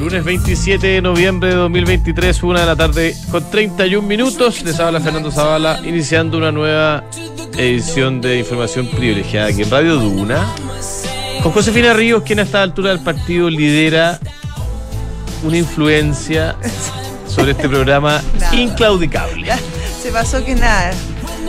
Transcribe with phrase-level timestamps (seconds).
[0.00, 4.62] Lunes 27 de noviembre de 2023, una de la tarde con 31 minutos.
[4.62, 7.04] Les habla Fernando Zavala, iniciando una nueva
[7.58, 10.54] edición de información privilegiada aquí en Radio Duna.
[11.42, 14.18] Con Josefina Ríos, quien a esta altura del partido lidera
[15.44, 16.56] una influencia
[17.26, 18.22] sobre este programa
[18.54, 19.52] inclaudicable.
[20.02, 20.92] Se pasó que nada.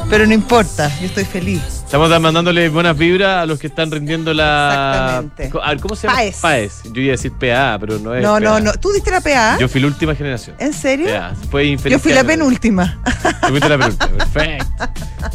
[0.09, 1.80] Pero no importa, yo estoy feliz.
[1.91, 5.25] Estamos mandándole buenas vibras a los que están rindiendo la.
[5.25, 5.59] Exactamente.
[5.61, 6.21] A ver, ¿cómo se llama?
[6.41, 6.83] PAES.
[6.85, 8.23] Yo iba a decir PA, pero no es.
[8.23, 8.59] No, no, PA.
[8.61, 8.71] no.
[8.75, 9.57] ¿Tú diste la PA?
[9.59, 10.55] Yo fui la última generación.
[10.57, 11.07] ¿En serio?
[11.07, 11.33] PA.
[11.49, 12.97] Fue Yo fui la penúltima.
[13.41, 14.07] Tú fuiste la penúltima.
[14.33, 14.65] Perfecto.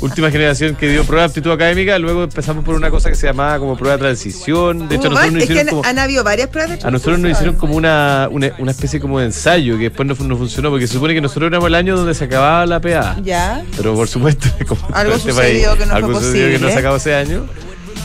[0.01, 1.99] Última generación que dio prueba de aptitud académica.
[1.99, 4.89] Luego empezamos por una cosa que se llamaba como prueba de transición.
[4.89, 5.89] De hecho, a nosotros nos es que hicieron han, como.
[5.89, 7.33] han habido varias pruebas de A nosotros nos transición.
[7.33, 10.87] hicieron como una, una, una especie como de ensayo que después no, no funcionó porque
[10.87, 13.17] se supone que nosotros éramos el año donde se acababa la PA.
[13.23, 13.63] Ya.
[13.77, 17.15] Pero por supuesto, como Algo este sucedió que no fue algo que no acabó ese
[17.15, 17.47] año.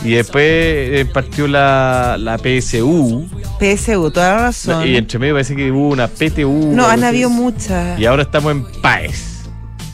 [0.04, 3.28] Y después eh, partió la, la PSU.
[3.60, 4.88] PSU, toda la razón.
[4.88, 6.72] Y entre medio parece que hubo una PTU.
[6.74, 8.00] no, han habido muchas.
[8.00, 9.31] Y ahora estamos en PAES,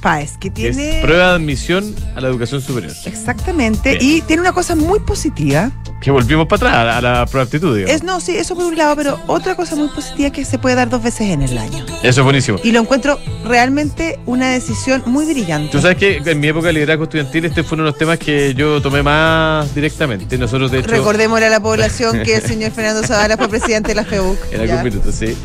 [0.08, 1.00] PAES, que tiene.
[1.00, 2.94] es prueba de admisión a la educación superior.
[3.04, 3.98] Exactamente.
[3.98, 4.02] Bien.
[4.02, 5.70] Y tiene una cosa muy positiva.
[6.00, 7.94] Que volvimos para atrás a la, prueba de aptitud, digamos.
[7.94, 10.60] Es, no, sí, eso por un lado, pero otra cosa muy positiva es que se
[10.60, 11.86] puede dar dos veces en el año.
[12.04, 12.58] Eso es buenísimo.
[12.64, 15.72] Y lo encuentro realmente una decisión muy brillante.
[15.74, 18.18] Tú sabes que en mi época de liderazgo estudiantil este fue uno de los temas
[18.18, 20.38] que yo tomé más directamente.
[20.38, 23.96] Nosotros, de hecho, Recordémosle a la población que el señor Fernando Zavala fue presidente de
[23.96, 24.54] la FEUC.
[24.54, 25.36] En algún minuto, sí.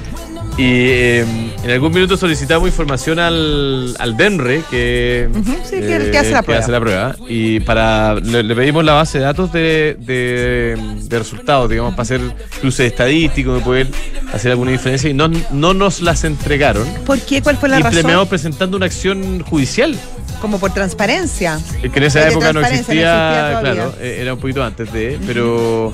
[0.58, 1.20] Y eh,
[1.64, 5.28] en algún minuto solicitamos información al, al DENRE, que,
[5.64, 6.62] sí, que hace la prueba.
[6.80, 7.16] prueba.
[7.26, 12.02] Y para le, le pedimos la base de datos de, de, de resultados, digamos, para
[12.02, 12.20] hacer
[12.60, 13.86] cruces estadísticos, de poder
[14.34, 15.08] hacer alguna diferencia.
[15.08, 16.86] Y no, no nos las entregaron.
[17.06, 17.40] ¿Por qué?
[17.40, 18.28] ¿Cuál fue la y terminamos razón?
[18.28, 19.96] presentando una acción judicial.
[20.42, 21.58] Como por transparencia.
[21.82, 25.92] Eh, Que en esa época no existía, claro, eh, era un poquito antes de, pero,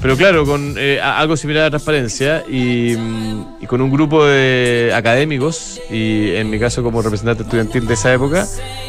[0.00, 4.92] pero claro, con eh, algo similar a transparencia y, mm, y con un grupo de
[4.94, 8.46] académicos y en mi caso como representante estudiantil de esa época,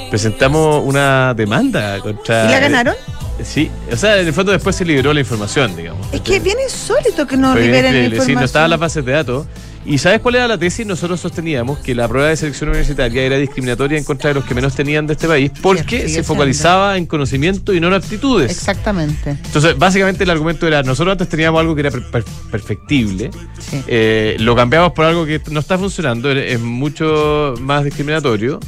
[0.09, 2.45] presentamos una demanda contra...
[2.45, 2.95] ¿Y la ganaron?
[3.39, 6.07] eh, sí, o sea, en el fondo después se liberó la información, digamos.
[6.11, 8.25] Es que es bien insólito que no liberen la información.
[8.25, 9.47] Sí, no estaban las bases de datos.
[9.85, 10.85] ¿Y sabes cuál era la tesis?
[10.85, 14.53] Nosotros sosteníamos que la prueba de selección universitaria era discriminatoria en contra de los que
[14.53, 18.51] menos tenían de este país porque se focalizaba en conocimiento y no en aptitudes.
[18.51, 19.31] Exactamente.
[19.31, 23.81] Entonces, básicamente el argumento era, nosotros antes teníamos algo que era per- per- perfectible, Sí.
[23.87, 28.59] eh, lo cambiamos por algo que no está funcionando, es mucho más discriminatorio.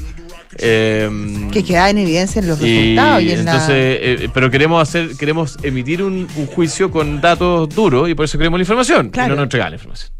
[0.58, 1.10] eh,
[1.52, 5.58] Que queda en evidencia en los resultados y en entonces, eh, pero queremos hacer, queremos
[5.64, 9.10] emitir un, un juicio con datos duros y por eso queremos la información.
[9.12, 9.28] Claro.
[9.28, 10.12] Y no nos entregan la información.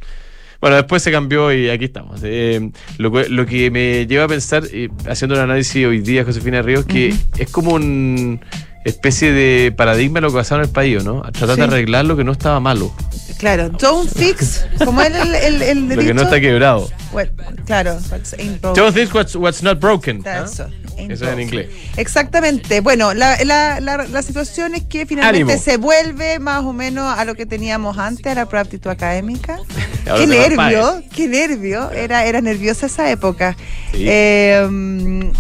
[0.62, 2.22] Bueno, después se cambió y aquí estamos.
[2.24, 6.24] Eh, lo, que- lo que me lleva a pensar, eh, haciendo un análisis hoy día,
[6.24, 8.40] Josefina Ríos, que es como una
[8.86, 11.22] especie de paradigma de lo que pasaba en el país, ¿no?
[11.32, 11.62] Tratar Sí.
[11.62, 15.62] de arreglar lo que no estaba malo, la- Claro, don't fix, como el, el, el,
[15.64, 16.88] el lo que no está quebrado.
[17.12, 17.32] Well,
[17.66, 18.84] claro, what's ain't broken.
[18.84, 20.24] Don't think what's, what's not broken.
[20.28, 20.46] ¿ah?
[20.46, 21.68] Eso es en inglés.
[21.98, 22.82] Exactamente.
[22.82, 25.64] Bueno, la, la, la, la situación es que finalmente Ánimo.
[25.64, 28.92] se vuelve más o menos a lo que teníamos antes, a la prueba de aptitud
[28.92, 29.58] académica.
[30.18, 31.90] Qué nervio, qué nervio.
[31.92, 33.56] Era, era nerviosa esa época.
[33.92, 34.06] Sí.
[34.08, 35.32] Eh,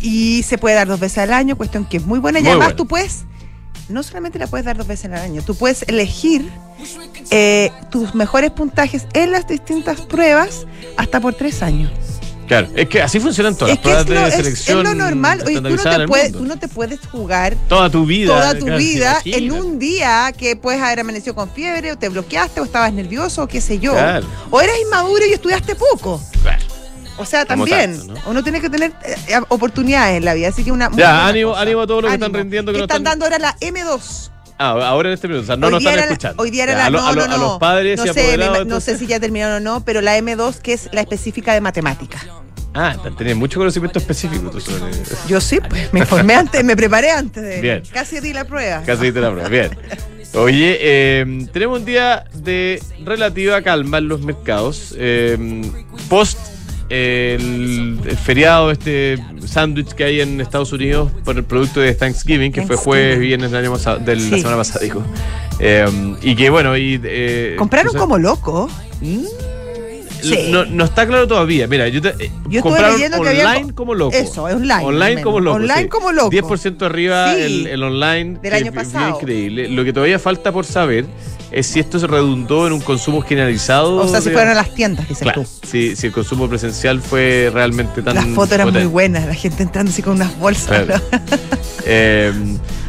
[0.00, 2.38] y se puede dar dos veces al año, cuestión que es muy buena.
[2.38, 3.24] Y Muy además tú puedes,
[3.88, 6.48] no solamente la puedes dar dos veces al año, tú puedes elegir
[7.30, 10.66] eh, tus mejores puntajes en las distintas pruebas
[10.96, 11.90] hasta por tres años.
[12.46, 14.78] Claro, es que así funcionan todas es las es pruebas lo, de es- selección.
[14.78, 15.42] es lo normal.
[15.44, 18.32] Oye, tú no, te puedes, tú no te puedes jugar Toda tu vida.
[18.40, 22.08] toda tu claro, vida en un día que puedes haber amanecido con fiebre o te
[22.08, 23.92] bloqueaste o estabas nervioso o qué sé yo.
[23.92, 24.26] Claro.
[24.50, 26.22] O eras inmaduro y estudiaste poco.
[26.40, 26.64] Claro.
[27.18, 27.98] O sea, Como también.
[27.98, 28.20] tanto, ¿no?
[28.30, 29.16] Uno tiene que tener eh,
[29.48, 30.48] oportunidades en la vida.
[30.48, 30.90] Así que una.
[30.96, 31.62] Ya, ánimo- cosa.
[31.62, 34.30] ánimo a todos los que están rindiendo, que no están, dando ahora la M2.
[34.60, 35.42] Ah, ahora en este minuto.
[35.44, 36.42] O sea, no hoy nos están escuchando.
[36.42, 36.90] hoy día era la.
[36.90, 39.20] no, a lo- no, a los padres no y sé, me- no sé si ya
[39.20, 42.18] terminaron o no, pero la M2, que es la específica de matemática.
[42.74, 44.92] Ah, tenés mucho conocimiento específico tú sobre
[45.26, 47.60] Yo sí, pues me informé antes, me preparé antes de.
[47.60, 47.82] Bien.
[47.92, 48.82] Casi di la prueba.
[48.84, 49.48] Casi diste la prueba.
[49.48, 49.70] Bien.
[50.34, 54.94] Oye, eh, tenemos un día de relativa calma en los mercados.
[54.96, 55.38] eh,
[56.08, 56.47] post eh,
[56.88, 62.52] el, el feriado, este sándwich que hay en Estados Unidos por el producto de Thanksgiving,
[62.52, 65.02] que fue jueves, viernes del año pasado, de la semana pasada, digo.
[65.60, 67.00] Eh, y que bueno, y.
[67.02, 68.68] eh, Compraron como loco.
[69.00, 69.24] Mm,
[70.22, 70.48] Sí.
[70.50, 71.66] no, no está claro todavía.
[71.66, 72.14] Mira, yo te, eh,
[72.48, 74.16] Yo estuve compraron leyendo que online había- como loco.
[74.16, 75.56] Eso, online, Online como loco.
[75.56, 75.88] Online sí.
[75.88, 76.30] como loco.
[76.30, 77.40] 10% arriba Sí.
[77.42, 78.38] el, el online.
[78.40, 79.16] Del que año pasado.
[79.20, 79.68] increíble.
[79.68, 81.06] Lo que todavía falta por saber
[81.50, 83.96] es si esto se redundó en un consumo generalizado.
[83.96, 84.32] O sea, si digamos.
[84.34, 85.48] fueron a las tiendas, dices Claro, tú.
[85.66, 88.14] si, si el consumo presencial fue realmente tan.
[88.16, 90.84] Las fotos eran muy buenas, la gente entrando así con unas bolsas.
[90.84, 91.00] Claro.
[91.12, 91.18] ¿no?
[91.90, 92.32] Eh,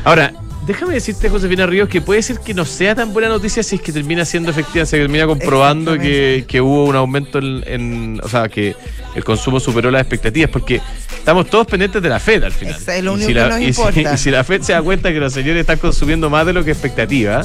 [0.03, 0.33] ahora,
[0.69, 3.81] déjame decirte, Josefina Ríos, que puede ser que no sea tan buena noticia si es
[3.81, 8.29] que termina siendo efectiva, se termina comprobando que, que hubo un aumento en, en- O
[8.29, 8.75] sea, que
[9.15, 10.79] el consumo superó las expectativas, porque
[11.17, 12.75] estamos todos pendientes de la Fed al final.
[12.75, 14.13] Es lo Y único si que la- nos y si- importa.
[14.13, 16.63] y si la Fed se da cuenta que los señores están consumiendo más de lo
[16.63, 17.41] que expectativa,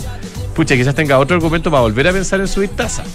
[0.55, 3.07] pucha, quizás tenga otro argumento para volver a pensar en subir tasas.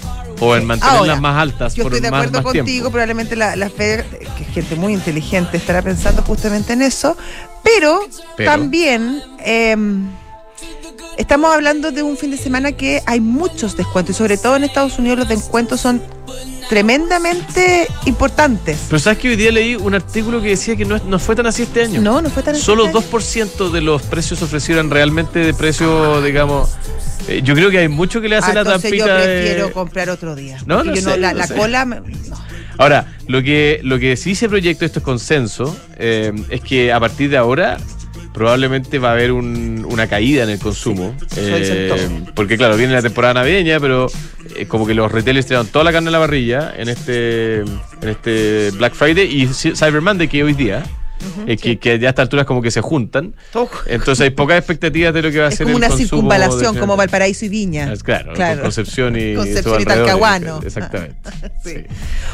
[0.42, 2.92] O en mantenerlas Ahora, más altas Yo por estoy de más, acuerdo más contigo, tiempo.
[2.92, 4.06] probablemente la, la Fed,
[4.38, 7.18] que es gente muy inteligente, estará pensando justamente en eso,
[7.64, 8.00] pero,
[8.38, 8.52] Pero.
[8.52, 9.76] también eh,
[11.18, 14.64] estamos hablando de un fin de semana que hay muchos descuentos y sobre todo en
[14.64, 16.02] Estados Unidos los descuentos son
[16.70, 18.80] tremendamente importantes.
[18.88, 21.46] Pero sabes que hoy día leí un artículo que decía que no, no fue tan
[21.48, 22.02] así este año.
[22.02, 22.94] No, no fue tan Solo así.
[22.94, 26.70] 2% de los precios ofrecidos eran realmente de precio, digamos.
[27.28, 29.72] eh, yo creo que hay mucho que le hace Ah, la entonces yo prefiero de-
[29.74, 30.58] comprar otro día.
[30.66, 31.56] No, no sé, la, no la sé.
[31.56, 32.02] cola me-.
[32.78, 37.00] Ahora, lo que, lo que sí se proyecta, esto es consenso, eh, es que a
[37.00, 37.78] partir de ahora
[38.34, 41.16] probablemente va a haber un- una caída en el consumo.
[41.38, 41.88] eh,
[42.36, 44.08] porque claro, viene la temporada navideña, pero
[44.56, 47.70] eh, como que los retailers tiraron toda la carne a la parrilla en este, en
[48.10, 50.84] este Black Friday y Cyber Monday que hoy día.
[51.48, 53.36] Eh, que, que ya a estas alturas como que se juntan.
[53.88, 56.78] Entonces hay pocas expectativas de lo que va a Es ser como el una circunvalación,
[56.78, 57.94] como Valparaíso y Viña.
[58.04, 59.86] Claro, con Concepción y, Concepción y.
[59.86, 60.62] Talcahuano.
[60.64, 61.16] Exactamente.
[61.64, 61.72] Sí.
[61.76, 61.84] sí.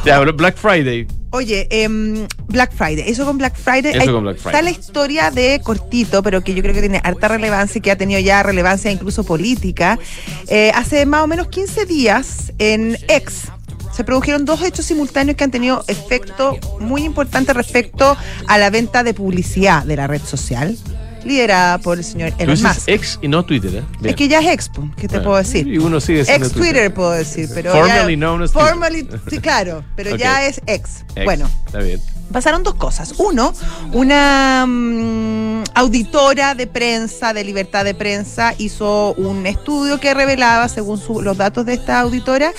[0.05, 1.07] Ya, Black Friday.
[1.31, 3.91] Oye, em, Black Friday, eso con Black Friday.
[3.91, 4.55] Eso hay- con Black Friday.
[4.55, 7.91] Está la historia de cortito, pero que yo creo que tiene harta relevancia y que
[7.91, 9.99] ha tenido ya relevancia incluso política.
[10.47, 13.49] Eh, hace más o menos 15 días en X.
[13.95, 19.03] Se produjeron dos hechos simultáneos que han tenido efecto muy importante respecto a la venta
[19.03, 20.77] de publicidad de la red social,
[21.25, 22.88] liderada por el señor Elon Musk.
[22.88, 23.83] ex y no Twitter, ¿eh?
[24.10, 25.68] Es que ya es Expo, ¿qué te Bueno, puedo decir?
[25.68, 28.69] Y uno sigue Ex Twitter puedo decir, pero Formerly ya, known as Twitter.
[28.69, 31.04] formerly, sí, claro, pero ya es ex.
[31.16, 32.00] Ex, Bueno, Está bien.
[32.31, 33.13] pasaron dos cosas.
[33.18, 33.54] Uno,
[33.94, 40.98] una mm, auditora de prensa, de libertad de prensa, hizo un estudio que revelaba, según
[41.00, 42.51] su- los datos de esta auditora,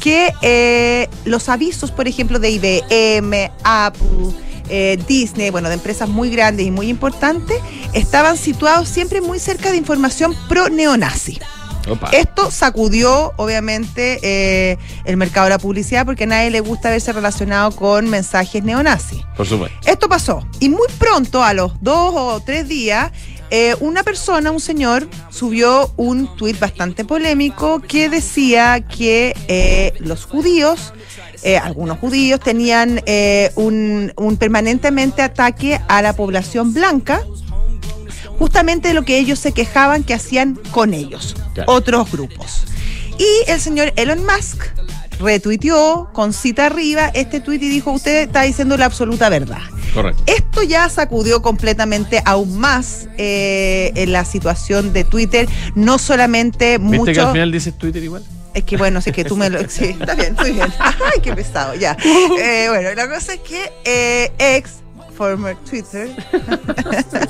[0.00, 4.32] que eh, los avisos, por ejemplo, de IBM, Apple,
[4.72, 7.58] eh, Disney, bueno, de empresas muy grandes y muy importantes,
[7.92, 11.38] estaban situados siempre muy cerca de información pro-neonazi.
[11.88, 12.08] Opa.
[12.12, 17.12] Esto sacudió, obviamente, eh, el mercado de la publicidad porque a nadie le gusta verse
[17.12, 19.22] relacionado con mensajes neonazis.
[19.36, 19.76] Por supuesto.
[19.84, 20.46] Esto pasó.
[20.60, 23.10] Y muy pronto, a los dos o tres días,
[23.54, 30.24] eh, una persona, un señor, subió un tuit bastante polémico que decía que eh, los
[30.24, 30.94] judíos,
[31.42, 37.22] eh, algunos judíos, tenían eh, un, un permanentemente ataque a la población blanca
[38.38, 41.72] justamente de lo que ellos se quejaban que hacían con ellos, Claro.
[41.72, 42.64] otros grupos.
[43.18, 44.64] Y el señor Elon Musk
[45.20, 49.60] retuiteó con cita arriba este tuit y dijo, usted está diciendo la absoluta verdad.
[49.94, 50.22] Correcto.
[50.26, 56.96] Esto ya sacudió completamente aún más eh, en la situación de Twitter, no solamente ¿Viste
[56.98, 57.12] mucho...
[57.12, 58.24] que al final dices Twitter igual?
[58.54, 59.60] Es que bueno, sí que tú me lo.
[59.68, 60.72] Sí, está bien, muy bien.
[60.78, 61.96] Ay, qué pesado, ya.
[62.04, 64.82] Eh, bueno, la cosa es que eh, ex,
[65.12, 66.08] former Twitter,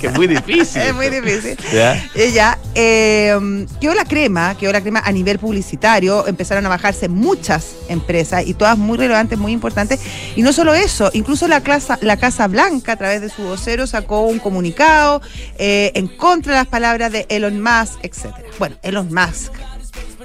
[0.00, 0.82] que es muy difícil.
[0.82, 1.56] es muy difícil.
[1.72, 2.02] ¿Ya?
[2.14, 7.74] Ella eh, quedó la crema, quedó la crema a nivel publicitario, empezaron a bajarse muchas
[7.88, 10.00] empresas y todas muy relevantes, muy importantes.
[10.36, 13.86] Y no solo eso, incluso la, casa, la Casa Blanca a través de su vocero
[13.86, 15.20] sacó un comunicado
[15.58, 18.48] eh, en contra de las palabras de Elon Musk, etcétera.
[18.58, 19.52] Bueno, Elon Musk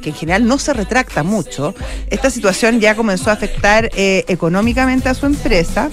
[0.02, 1.74] que en general no se retracta mucho,
[2.10, 5.90] esta situación ya comenzó a afectar eh, económicamente a su empresa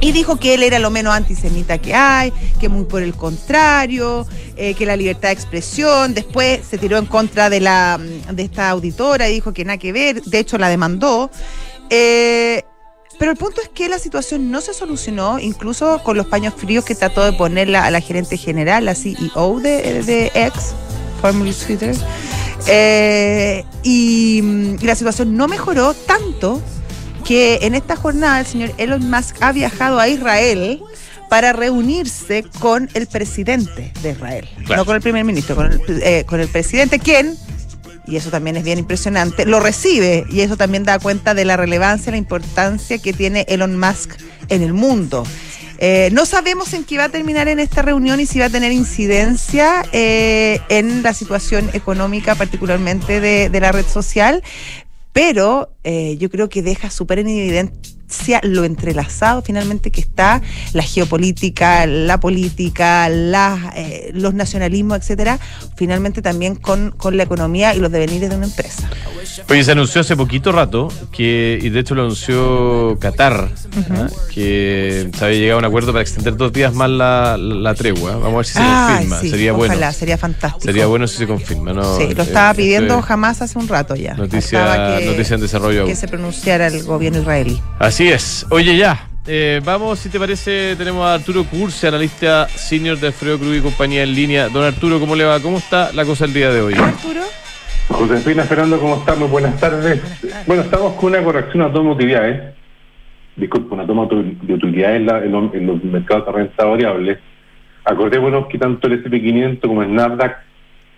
[0.00, 4.26] y dijo que él era lo menos antisemita que hay, que muy por el contrario,
[4.56, 8.70] eh, que la libertad de expresión, después se tiró en contra de, la, de esta
[8.70, 11.30] auditora y dijo que nada que ver, de hecho la demandó.
[11.90, 12.62] Eh,
[13.18, 16.86] pero el punto es que la situación no se solucionó, incluso con los paños fríos
[16.86, 20.72] que trató de ponerla a la gerente general, la CEO de, de X,
[21.20, 21.94] formerly Twitter.
[22.66, 26.62] Eh, y, mm, y la situación no mejoró tanto
[27.24, 30.80] que en esta jornada el señor Elon Musk ha viajado a Israel
[31.28, 34.82] para reunirse con el presidente de Israel, Claro.
[34.82, 37.36] no con el primer ministro, con el, eh, con el presidente, quien,
[38.06, 41.56] y eso también es bien impresionante, lo recibe y eso también da cuenta de la
[41.56, 44.10] relevancia, la importancia que tiene Elon Musk
[44.48, 45.22] en el mundo.
[45.82, 48.50] Eh, no sabemos en qué va a terminar en esta reunión y si va a
[48.50, 54.42] tener incidencia eh, en la situación económica, particularmente de, la red social.
[55.12, 60.82] pero eh, yo creo que deja súper en evidencia lo entrelazado finalmente que está la
[60.82, 65.38] geopolítica, la política, eh, los nacionalismos, etcétera,
[65.76, 68.90] finalmente también con la economía y los devenires de una empresa.
[69.48, 73.48] Oye, se anunció hace poquito rato que, y de hecho lo anunció Qatar,
[73.90, 74.08] ¿ah?
[74.32, 78.16] que se había llegado a un acuerdo para extender dos días más la, la tregua.
[78.16, 79.20] Vamos a ver si se confirma.
[79.20, 79.92] sería ojalá, bueno.
[79.92, 80.64] sería fantástico.
[80.64, 81.72] Sería bueno si se confirma.
[81.72, 81.96] ¿no?
[81.96, 84.14] Sí, lo estaba eh, pidiendo jamás hace un rato ya.
[84.14, 85.86] Noticia, que, noticia en desarrollo.
[85.86, 87.60] Que se pronunciara el gobierno israelí.
[87.78, 88.46] Así es.
[88.50, 89.08] Oye, ya.
[89.26, 93.60] Eh, vamos, si te parece, tenemos a Arturo Curse, analista senior de Alfredo Cruz y
[93.60, 94.48] compañía en línea.
[94.48, 95.40] Don Arturo, ¿cómo le va?
[95.40, 96.74] ¿Cómo está la cosa el día de hoy?
[96.74, 97.22] Arturo.
[97.90, 99.18] Josefina Fernando, ¿cómo estás?
[99.18, 100.00] Muy buenas tardes.
[100.46, 102.54] Bueno, estamos con una corrección a toma de utilidades.
[103.36, 107.18] Disculpe, una toma de utilidades en, los mercados de renta variable.
[107.84, 110.36] Acordémonos que tanto el SP500 como el NASDAQ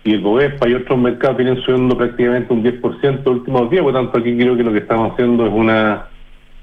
[0.03, 3.93] y el BOESPA y otros mercados vienen subiendo prácticamente un 10% los últimos días, por
[3.93, 6.07] lo tanto aquí creo que lo que estamos haciendo es una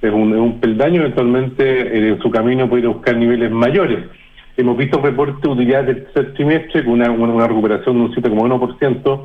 [0.01, 4.07] es un, es un peldaño, eventualmente eh, en su camino puede buscar niveles mayores.
[4.57, 9.21] Hemos visto reportes de utilidades del tercer trimestre con una, una, recuperación de un 7,1%,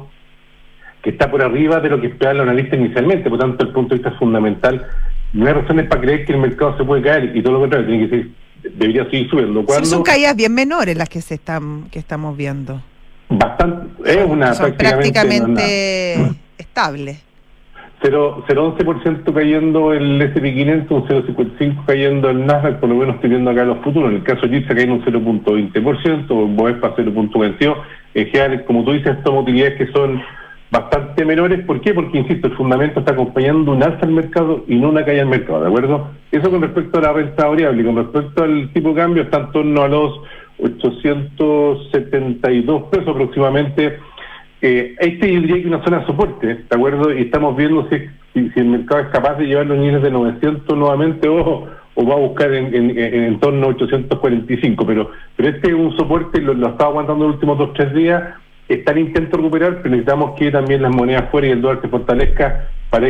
[1.06, 3.94] que está por arriba de lo que esperaba el analista inicialmente, por tanto, el punto
[3.94, 4.88] de vista fundamental,
[5.34, 7.86] no hay razones para creer que el mercado se puede caer y todo lo contrario,
[7.86, 8.28] tiene que ser,
[8.74, 9.64] debería seguir subiendo.
[9.84, 12.82] son caídas bien menores las que se están que estamos viendo.
[13.30, 16.16] Bastante, es una son prácticamente,
[16.58, 17.18] estable.
[18.02, 23.64] 0,11% cayendo el SP500, un 0,55% cayendo el Nasdaq, por lo menos estoy viendo acá
[23.64, 24.10] los futuros.
[24.10, 27.76] En el caso de se cae un 0,20%, Boespa 0,22%.
[28.16, 30.20] En general, como tú dices, son utilidades que son
[30.76, 31.66] bastante menores.
[31.66, 31.94] ¿Por qué?
[31.94, 35.30] Porque, insisto, el fundamento está acompañando un alza al mercado y no una caída al
[35.30, 36.10] mercado, ¿de acuerdo?
[36.32, 39.52] Eso con respecto a la renta variable con respecto al tipo de cambio está en
[39.52, 40.20] torno a los
[40.60, 44.00] 872 pesos aproximadamente.
[44.62, 47.14] Eh, este diría que una zona de soporte, ¿de acuerdo?
[47.14, 47.98] Y estamos viendo si,
[48.34, 52.16] si, el mercado es capaz de llevar los niveles de 900 nuevamente o, o va
[52.16, 54.86] a buscar en, en, en, torno a 845.
[54.86, 58.24] Pero, pero este es un soporte, lo, lo estaba aguantando los últimos dos tres días
[58.68, 61.88] está en intento recuperar, pero necesitamos que también las monedas fuera y el dólar se
[61.88, 63.08] fortalezca para,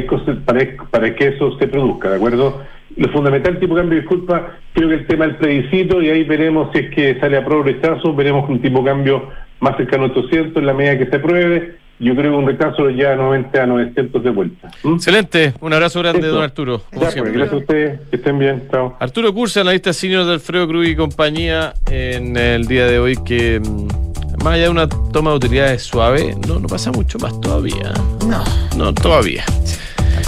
[0.92, 2.62] para, que eso se produzca, ¿de acuerdo?
[2.98, 6.70] Lo fundamental, tipo de cambio, disculpa, creo que el tema del plebiscito y ahí veremos
[6.74, 10.08] si es que sale a prueba rechazo, veremos un tipo de cambio más cercano a
[10.08, 11.76] 800 en la medida que se apruebe.
[11.98, 14.70] Yo creo que un rechazo ya nuevamente a 900 de vuelta.
[14.84, 14.96] ¿Mm?
[14.96, 16.82] Excelente, un abrazo grande, don Arturo.
[16.92, 18.98] Pues, gracias a ustedes, que estén bien, chao.
[19.00, 23.62] Arturo Cursa, analista senior de Alfredo Cruz y compañía en el día de hoy que
[23.62, 24.05] mm,
[24.46, 27.92] más allá de una toma de utilidades suave, no, no pasa mucho más todavía.
[28.28, 28.44] No.
[28.78, 29.44] No, todavía.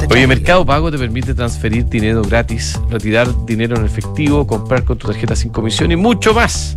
[0.10, 5.06] Oye, Mercado Pago te permite transferir dinero gratis, retirar dinero en efectivo, comprar con tu
[5.06, 6.76] tarjeta sin comisión y mucho más.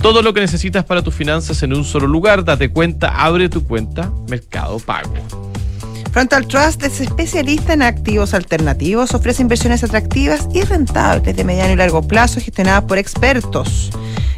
[0.00, 2.44] Todo lo que necesitas para tus finanzas en un solo lugar.
[2.44, 5.12] Date cuenta, abre tu cuenta Mercado Pago.
[6.16, 11.76] Frontal Trust es especialista en activos alternativos, ofrece inversiones atractivas y rentables de mediano y
[11.76, 13.90] largo plazo gestionadas por expertos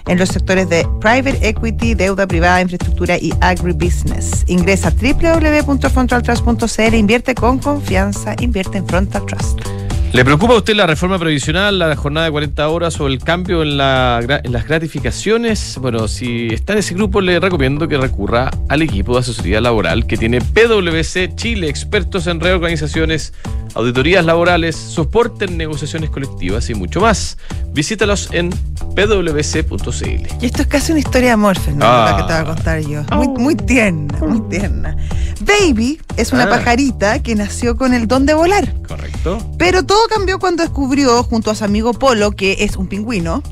[0.08, 4.42] en los sectores de private equity, deuda privada, infraestructura y agribusiness.
[4.49, 9.77] Ingresa a www.frontaltrust.cl, invierte con confianza, invierte en Frontal Trust.
[10.10, 13.62] ¿Le preocupa a usted la reforma previsional, la jornada de 40 horas o el cambio
[13.62, 15.76] en, las gratificaciones?
[15.80, 20.06] Bueno, si está en ese grupo, le recomiendo que recurra al equipo de asesoría laboral
[20.06, 23.34] que tiene PwC Chile, expertos en reorganizaciones,
[23.74, 27.36] auditorías laborales, soporte en negociaciones colectivas y mucho más.
[27.74, 28.50] Visítalos en
[28.96, 30.26] pwc.cl.
[30.40, 32.80] Y esto es casi una historia de amor, Fernando, la que te voy a contar
[32.80, 33.02] yo.
[33.14, 34.96] Muy, muy tierna, muy tierna.
[35.40, 36.50] Baby es una ah.
[36.50, 38.72] pajarita que nació con el don de volar.
[38.86, 39.38] Correcto.
[39.56, 43.43] Pero todo cambió cuando descubrió, junto a su amigo Polo, que es un pingüino,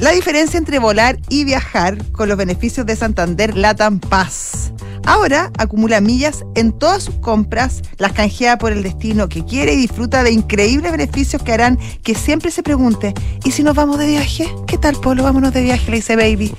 [0.00, 4.72] la diferencia entre volar y viajar con los beneficios de Santander Latam Paz.
[5.06, 9.76] Ahora acumula millas en todas sus compras, las canjea por el destino que quiere y
[9.76, 13.14] disfruta de increíbles beneficios que harán que siempre se pregunte,
[13.44, 14.52] ¿y si nos vamos de viaje?
[14.66, 15.22] ¿Qué tal, Polo?
[15.22, 16.54] Vámonos de viaje, le dice Baby.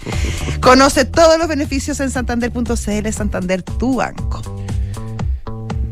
[0.62, 4.55] Conoce todos los beneficios en santander.cl, Santander, tu banco.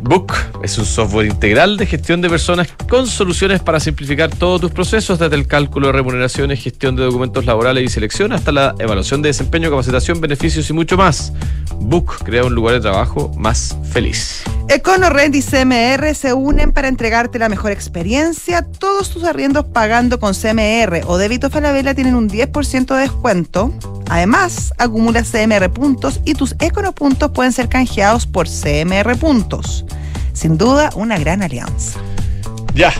[0.03, 4.71] Book es un software integral de gestión de personas con soluciones para simplificar todos tus
[4.71, 9.21] procesos, desde el cálculo de remuneraciones, gestión de documentos laborales y selección, hasta la evaluación
[9.21, 11.31] de desempeño, capacitación, beneficios y mucho más.
[11.79, 14.43] Book crea un lugar de trabajo más feliz.
[14.69, 18.61] EconoRent y CMR se unen para entregarte la mejor experiencia.
[18.63, 23.73] Todos tus arriendos pagando con CMR o débito Falabella tienen un 10% de descuento.
[24.09, 29.85] Además, acumula CMR puntos y tus Econopuntos pueden ser canjeados por CMR puntos.
[30.33, 31.99] Sin duda, una gran alianza.
[32.73, 32.93] Ya.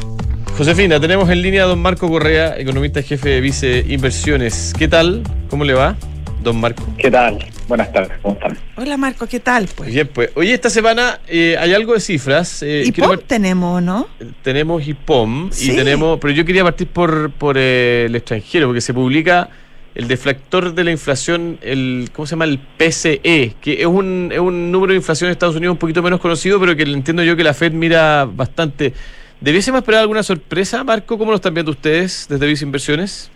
[0.57, 4.73] Josefina, tenemos en línea a don Marco Correa, economista jefe de Vice Inversiones.
[4.77, 5.23] ¿Qué tal?
[5.49, 5.95] ¿Cómo le va,
[6.43, 6.83] don Marco?
[6.97, 7.52] ¿Qué tal?
[7.67, 8.57] Buenas tardes, ¿cómo están?
[8.75, 9.67] Hola Marco, ¿qué tal?
[9.73, 9.91] Pues?
[9.91, 10.31] Bien, pues.
[10.35, 12.61] Oye, esta semana eh, hay algo de cifras.
[12.61, 14.07] Eh, ¿Y quiero POM par- tenemos, no?
[14.41, 15.71] tenemos IPOM Sí.
[15.71, 16.19] y tenemos.
[16.19, 19.49] Pero yo quería partir por, por eh, el extranjero, porque se publica
[19.95, 22.45] el deflactor de la inflación, el ¿cómo se llama?
[22.45, 26.01] El PCE, que es un, es un número de inflación en Estados Unidos un poquito
[26.03, 28.93] menos conocido, pero que entiendo yo que la Fed mira bastante.
[29.39, 31.17] ¿Debiésemos esperar alguna sorpresa, Marco?
[31.17, 33.29] ¿Cómo lo están viendo ustedes desde Visa Inversiones?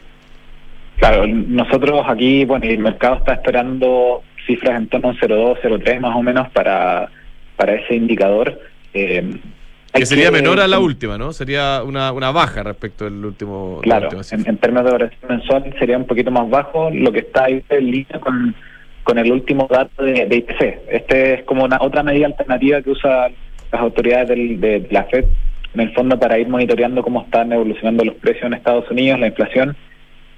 [0.97, 5.99] Claro, nosotros aquí, bueno, el mercado está esperando cifras en torno a un 0,2, 0,3
[5.99, 7.09] más o menos para,
[7.55, 8.59] para ese indicador.
[8.93, 9.29] Eh,
[9.93, 11.33] Que sería que- menor a la última, ¿no?
[11.33, 13.79] Sería una, una baja respecto del último.
[13.83, 17.11] de la Claro, en, en términos de variación mensual sería un poquito más bajo, lo
[17.11, 18.55] que está ahí en línea con,
[19.03, 20.61] con el último dato de, de IPC.
[20.89, 23.33] Este es como una otra medida alternativa que usan
[23.71, 25.25] las autoridades del- de la Fed
[25.73, 29.27] en el fondo para ir monitoreando cómo están evolucionando los precios en Estados Unidos, la
[29.27, 29.75] inflación.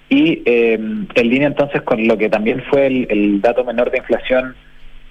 [0.10, 4.00] Y eh, en línea entonces con lo que también fue el, el dato menor de
[4.00, 4.56] inflación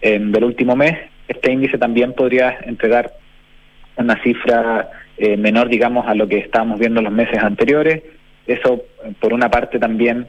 [0.03, 0.97] eh, del último mes,
[1.29, 3.13] este índice también podría entregar
[3.97, 8.03] una cifra eh, menor, digamos, a lo que estábamos viendo en los meses anteriores.
[8.47, 8.83] Eso,
[9.21, 10.27] por una parte, también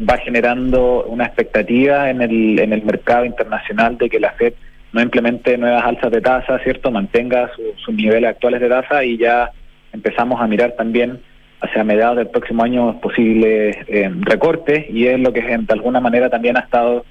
[0.00, 4.54] va generando una expectativa en el, en el mercado internacional de que la Fed
[4.92, 6.90] no implemente nuevas alzas de tasa, ¿cierto?
[6.90, 9.50] Mantenga su- sus niveles actuales de tasa y ya
[9.92, 11.20] empezamos a mirar también
[11.62, 16.28] hacia mediados del próximo año posibles eh, recortes y es lo que de alguna manera
[16.28, 17.04] también ha estado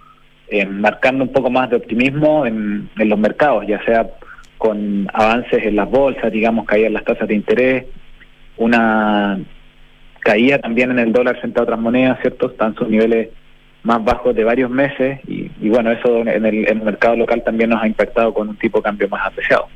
[0.49, 4.07] eh, marcando un poco más de optimismo en, en los mercados, ya sea
[4.57, 7.85] con avances en las bolsas, digamos, caídas las tasas de interés,
[8.57, 9.39] una
[10.19, 12.51] caída también en el dólar frente a otras monedas, ¿cierto?
[12.51, 13.29] Están sus niveles
[13.83, 17.41] más bajos de varios meses y, y bueno, eso en el, en el mercado local
[17.43, 19.67] también nos ha impactado con un tipo de cambio más apreciado.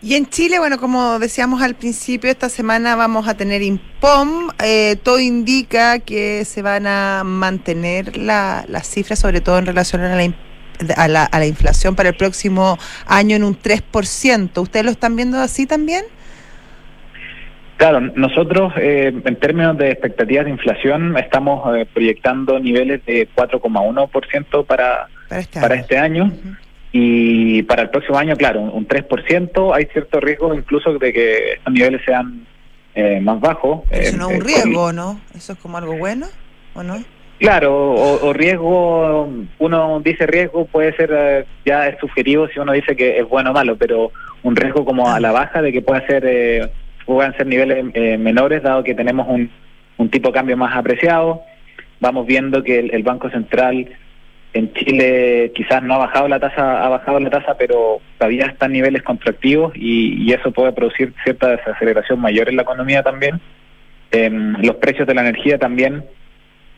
[0.00, 4.50] Y en Chile, bueno, como decíamos al principio, esta semana vamos a tener IMPOM.
[4.62, 10.02] Eh, todo indica que se van a mantener la- las cifras, sobre todo en relación
[10.02, 10.32] a la,
[10.96, 14.60] a, la, a la inflación para el próximo año en un 3%.
[14.62, 16.04] ¿Ustedes lo están viendo así también?
[17.76, 24.64] Claro, nosotros eh, en términos de expectativas de inflación estamos eh, proyectando niveles de 4,1%
[24.64, 25.82] para, Para este para año.
[25.82, 26.32] este año.
[26.92, 31.52] Y para el próximo año, claro, un, un 3%, hay cierto riesgo incluso de que
[31.52, 32.46] estos niveles sean
[32.94, 33.82] eh, más bajos.
[33.90, 35.20] Eso eh, no es un eh, riesgo, ¿no?
[35.34, 36.26] ¿Eso es como algo bueno
[36.74, 36.96] o no?
[37.38, 39.28] Claro, o, o riesgo,
[39.60, 43.50] uno dice riesgo, puede ser eh, ya es subjetivo si uno dice que es bueno
[43.50, 44.10] o malo, pero
[44.42, 46.68] un riesgo como a la baja de que pueda ser, eh,
[47.06, 49.48] puedan ser niveles eh, menores, dado que tenemos un,
[49.98, 51.42] un tipo de cambio más apreciado.
[52.00, 53.88] Vamos viendo que el, el Banco Central
[54.52, 58.66] en Chile quizás no ha bajado la tasa, ha bajado la tasa, pero todavía está
[58.66, 63.40] en niveles contractivos y, eso puede producir cierta desaceleración mayor en la economía también.
[64.10, 66.04] Em, los precios de la energía también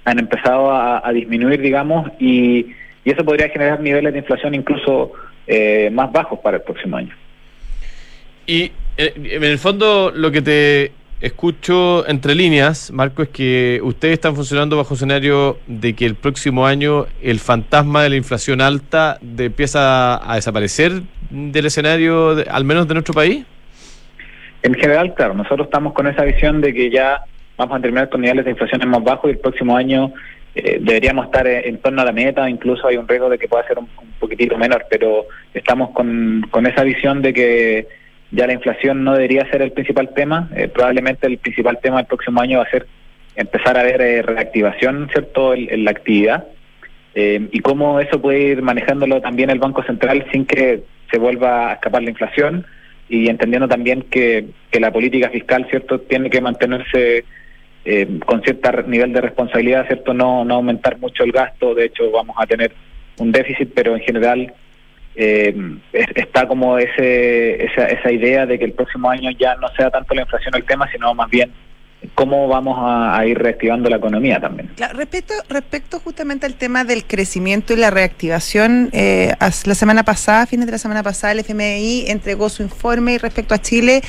[0.05, 2.67] han empezado a, a disminuir, digamos, y,
[3.05, 5.13] y eso podría generar niveles de inflación incluso
[5.47, 7.15] eh, más bajos para el próximo año.
[8.47, 14.15] Y eh, en el fondo lo que te escucho entre líneas, Marco, es que ustedes
[14.15, 19.19] están funcionando bajo escenario de que el próximo año el fantasma de la inflación alta
[19.39, 23.45] empieza a desaparecer del escenario, de- al menos de nuestro país.
[24.63, 27.23] En general, claro, nosotros estamos con esa visión de que ya
[27.57, 30.13] vamos a terminar con niveles de inflación más bajos y el próximo año
[30.55, 33.67] eh, deberíamos estar en torno a la meta, incluso hay un riesgo de que pueda
[33.67, 37.89] ser un, un poquitito menor, pero estamos con, con esa visión de que
[38.31, 42.07] ya la inflación no debería ser el principal tema, eh, probablemente el principal tema del
[42.07, 42.87] próximo año va a ser
[43.37, 46.47] empezar a ver eh, reactivación, ¿cierto?, en, en la actividad
[47.15, 51.71] eh, y cómo eso puede ir manejándolo también el Banco Central sin que se vuelva
[51.71, 52.67] a escapar la inflación
[53.09, 57.25] y entendiendo también que, la política fiscal, ¿cierto?, tiene que mantenerse
[57.85, 62.11] eh, con cierto nivel de responsabilidad, ¿cierto?, no, no aumentar mucho el gasto, de hecho
[62.13, 62.73] vamos a tener
[63.19, 64.53] un déficit, pero en general
[65.21, 65.55] eh,
[65.93, 69.91] es- está como ese, esa, esa idea de que el próximo año ya no sea
[69.91, 71.53] tanto la inflación el tema, sino más bien
[72.15, 74.71] cómo vamos a, ir reactivando la economía también.
[75.49, 80.73] Respecto, justamente al tema del crecimiento y la reactivación, eh, la semana pasada, fines de
[80.73, 84.01] la semana pasada, el FMI entregó su informe y respecto a Chile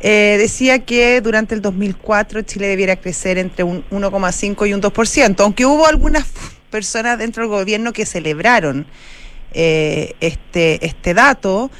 [0.00, 5.40] eh, decía que durante el 2004 Chile debiera crecer entre un 1,5 y un 2%,
[5.40, 6.26] aunque hubo algunas
[6.70, 8.86] personas dentro del gobierno que celebraron
[9.52, 11.70] eh, este, este dato.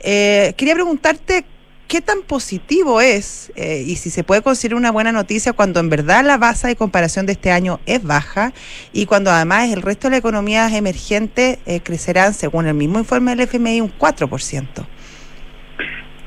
[0.00, 1.44] Eh, quería preguntarte
[1.88, 5.88] qué tan positivo es eh, y si se puede considerar una buena noticia cuando en
[5.88, 8.52] verdad la base de comparación de este año es baja
[8.92, 13.36] y cuando además el resto de las economías emergentes eh, crecerán, según el mismo informe
[13.36, 14.86] del FMI, un 4%.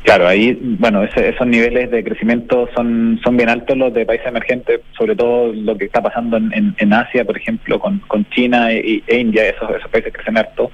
[0.10, 4.82] Claro, ahí, bueno, esos niveles de crecimiento son, son bien altos los de países emergentes,
[4.98, 9.04] sobre todo lo que está pasando en, en, Asia, por ejemplo, con, con China e,
[9.06, 10.72] e India, esos, esos países crecen harto.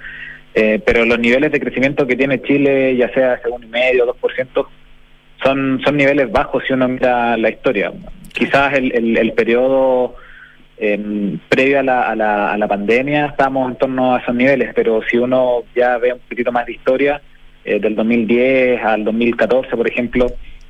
[0.54, 4.70] Eh, pero los niveles de crecimiento que tiene Chile, ya sea dos por ciento,
[5.44, 7.92] son, son niveles bajos si uno mira la historia.
[8.32, 10.16] Quizás el, el, periodo
[10.78, 14.72] eh, previo a la, a, la, a la pandemia estamos en torno a esos niveles,
[14.74, 17.22] pero si uno ya ve un poquito más de historia,
[17.66, 20.28] eh, del 2010 al 2014, por ejemplo,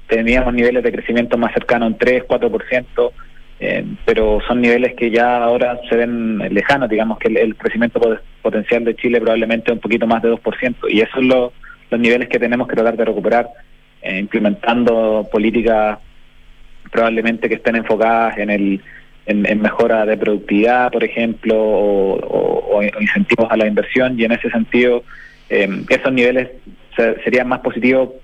[0.08, 3.12] teníamos niveles de crecimiento más cercanos en 3, 4%,
[3.60, 8.00] eh, pero son niveles que ya ahora se ven lejanos, digamos que el, crecimiento
[8.42, 11.52] potencial de Chile probablemente es un poquito más de 2%, y esos son los,
[11.90, 13.50] los niveles que tenemos que tratar de recuperar,
[14.02, 16.00] eh, implementando políticas
[16.92, 18.82] probablemente que estén enfocadas en el
[19.26, 25.04] en, mejora de productividad, por ejemplo, o, incentivos a la inversión, y en ese sentido,
[25.50, 26.50] esos niveles
[26.96, 28.16] sería más positivo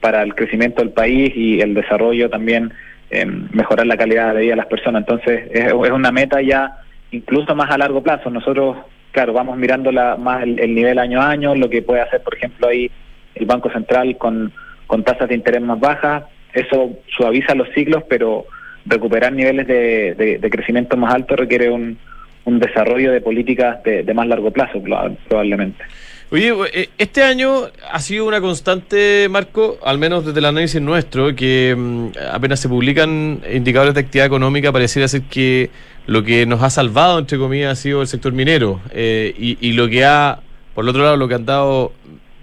[0.00, 2.72] para el crecimiento del país y el desarrollo también,
[3.10, 5.02] eh, mejorar la calidad de vida de las personas.
[5.02, 6.78] Entonces, es, una meta ya
[7.10, 8.30] incluso más a largo plazo.
[8.30, 8.76] Nosotros,
[9.12, 12.34] claro, vamos mirando la, más el, nivel año a año, lo que puede hacer, por
[12.34, 12.90] ejemplo, ahí
[13.34, 14.52] el Banco Central con,
[14.86, 16.24] con tasas de interés más bajas.
[16.52, 18.46] Eso suaviza los ciclos, pero
[18.86, 21.98] recuperar niveles de, de, crecimiento más alto requiere un,
[22.44, 24.82] un desarrollo de políticas de, de más largo plazo,
[25.28, 25.84] probablemente.
[26.32, 31.34] Oye, eh, este año ha sido una constante, Marco, al menos desde el análisis nuestro,
[31.34, 35.70] que mm, apenas se publican indicadores de actividad económica, pareciera ser que
[36.06, 38.80] lo que nos ha salvado, entre comillas, ha sido el sector minero.
[38.92, 40.38] Eh, y, lo que ha,
[40.72, 41.92] por el otro lado, lo que ha andado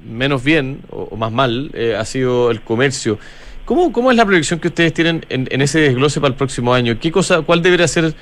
[0.06, 3.18] menos bien o, más mal eh, ha sido el comercio.
[3.64, 6.74] ¿Cómo, ¿Cómo es la proyección que ustedes tienen en, en ese desglose para el próximo
[6.74, 7.00] año?
[7.00, 8.14] ¿Qué cosa, cuál debería ser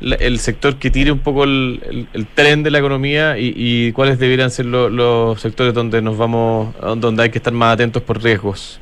[0.00, 4.66] el sector que tire un poco el, tren de la economía y, cuáles deberían ser
[4.66, 8.80] los sectores donde nos vamos, donde hay que estar más atentos por riesgos.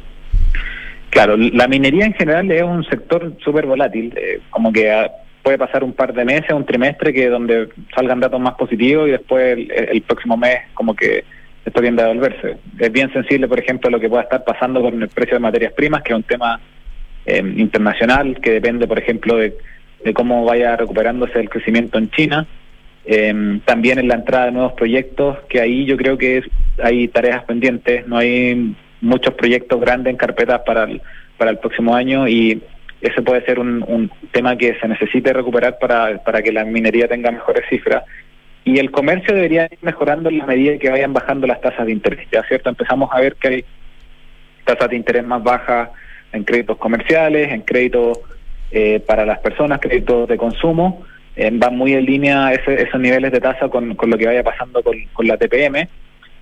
[1.11, 5.11] Claro, la minería en general es un sector súper volátil, eh, como que ah,
[5.43, 9.13] puede pasar un par de meses, un trimestre que donde salgan datos más positivos y
[9.13, 11.25] después el, próximo mes como que
[11.65, 12.59] esto viene a devolverse.
[12.79, 15.73] Es bien sensible, por ejemplo, lo que pueda estar pasando con el precio de materias
[15.73, 16.61] primas, que es un tema
[17.25, 19.57] eh, internacional que depende, por ejemplo, de
[20.05, 22.47] de cómo vaya recuperándose el crecimiento en China.
[23.05, 26.43] Eh, también en la entrada de nuevos proyectos, que ahí yo creo que
[26.83, 31.01] hay tareas pendientes, no hay muchos proyectos grandes en carpetas para el,
[31.37, 32.63] para el próximo año y
[33.01, 37.09] ese puede ser un, un tema que se necesite recuperar para, para que la minería
[37.09, 38.05] tenga mejores cifras.
[38.65, 41.93] Y el comercio debería ir mejorando en la medida que vayan bajando las tasas de
[41.93, 42.27] interés.
[42.31, 43.65] Ya cierto, empezamos a ver que hay
[44.65, 45.91] tasas de interés más bajas
[46.33, 48.19] en créditos comerciales, en créditos
[48.71, 51.05] eh, para las personas, créditos de consumo,
[51.37, 55.27] eh, van muy en línea esos niveles de tasa con, lo que vaya pasando con,
[55.27, 55.89] la TPM.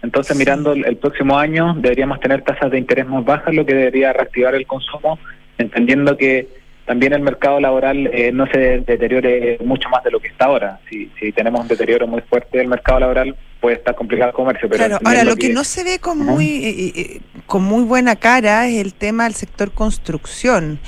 [0.03, 4.13] Entonces, mirando el, próximo año, deberíamos tener tasas de interés más bajas, lo que debería
[4.13, 5.19] reactivar el consumo,
[5.59, 6.49] entendiendo que
[6.85, 10.79] también el mercado laboral eh, no se deteriore mucho más de lo que está ahora.
[10.89, 14.69] Si, si tenemos un deterioro muy fuerte del mercado laboral, puede estar complicado el comercio.
[14.69, 18.77] Pero claro, ahora lo que, no se ve con, muy, con muy buena cara es
[18.79, 20.79] el tema del sector construcción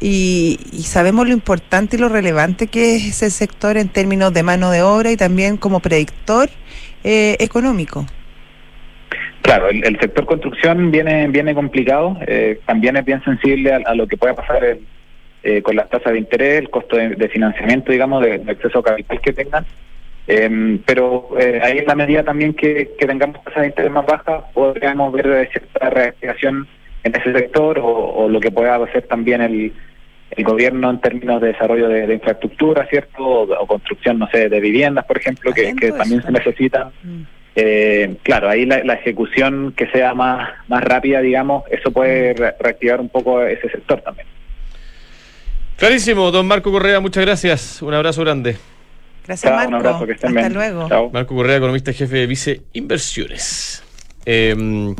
[0.00, 4.70] y, sabemos lo importante y lo relevante que es ese sector en términos de mano
[4.70, 6.48] de obra y también como predictor
[7.04, 8.06] eh, económico.
[9.42, 14.16] Claro, el, sector construcción viene viene complicado, eh, también es bien sensible a, lo que
[14.16, 14.78] pueda pasar
[15.42, 19.20] eh, con las tasas de interés, el costo de, financiamiento, digamos, de, acceso a capital
[19.20, 19.64] que tengan.
[20.30, 21.30] Em, pero
[21.62, 25.88] ahí en la medida también que, tengamos tasas de interés más bajas, podríamos ver cierta
[25.88, 26.68] reactivación
[27.02, 29.72] en ese sector o, lo que pueda hacer también el,
[30.30, 33.24] el gobierno en términos de desarrollo de, infraestructura, ¿cierto?
[33.24, 36.88] O, construcción, no sé, de viviendas, por ejemplo, que, también se necesitan.
[37.02, 37.22] Mm.
[37.56, 42.62] Eh, claro, ahí la, ejecución que sea más, más rápida, digamos, eso puede mm.
[42.62, 44.26] reactivar un poco ese sector también.
[45.76, 47.82] Clarísimo, don Marco Correa, muchas gracias.
[47.82, 48.56] Un abrazo grande.
[49.28, 49.68] Gracias, Marco.
[49.68, 51.10] Un abrazo, que estén Hasta luego.
[51.12, 53.82] Marco Correa, economista jefe de Vice Inversiones.
[54.24, 54.96] Em,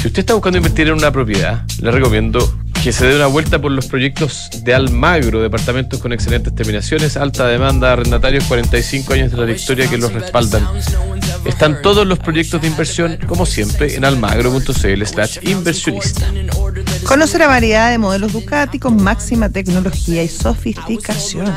[0.00, 2.38] si usted está buscando invertir en una propiedad, le recomiendo
[2.84, 7.46] que se dé una vuelta por los proyectos de Almagro, departamentos con excelentes terminaciones, alta
[7.46, 10.68] demanda, arrendatarios, 45 años de la historia que los respaldan.
[11.46, 16.30] Están todos los proyectos de inversión, como siempre, en almagro.cl slash inversionista.
[17.08, 21.50] Conoce la variedad de modelos Ducati con máxima tecnología y sofisticación.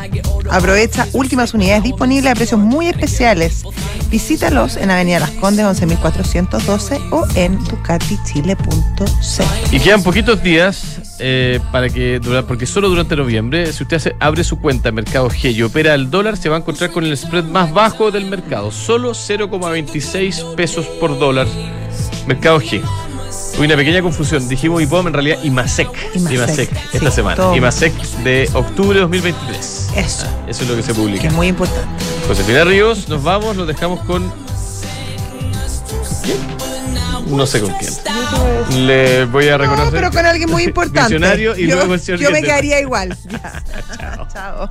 [0.50, 3.66] Aprovecha últimas unidades disponibles a precios muy especiales.
[4.10, 9.44] Visítalos en Avenida Las Condes 11412 o en ducatichile.c.
[9.74, 14.58] Y quedan poquitos días eh, para que porque solo durante noviembre, si usted abre su
[14.58, 17.44] cuenta en Mercado G y opera el dólar, se va a encontrar con el spread
[17.44, 21.48] más bajo del mercado, solo 0,26 pesos por dólar.
[22.26, 22.82] Mercado G.
[23.56, 24.48] Hubo una pequeña confusión.
[24.48, 25.88] Dijimos IPOM, en realidad IMASEC.
[26.16, 27.56] IMASEC, IMASEC, esta sí, semana.
[27.56, 29.90] IMASEC de octubre de 2023.
[29.96, 30.26] Eso.
[30.28, 31.28] Ah, eso es lo que se Que publica.
[31.28, 32.04] es muy importante.
[32.28, 34.32] Josefina Ríos, nos vamos, nos dejamos con.
[36.24, 36.38] ¿Quién?
[37.28, 37.94] No sé con quién.
[38.88, 39.86] Le voy a reconocer.
[39.86, 41.14] No, pero con alguien muy importante.
[41.16, 43.18] Visionario y yo, luego el señor yo me quedaría igual.
[44.00, 44.28] Chao.
[44.32, 44.70] Chao.